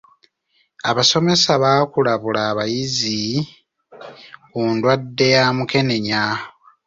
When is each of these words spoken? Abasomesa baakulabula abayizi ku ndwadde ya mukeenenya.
Abasomesa 0.89 1.51
baakulabula 1.63 2.39
abayizi 2.51 3.19
ku 4.51 4.59
ndwadde 4.73 5.27
ya 5.35 5.43
mukeenenya. 5.57 6.23